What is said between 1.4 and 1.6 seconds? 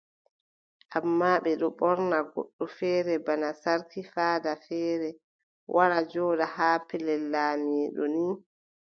ɓe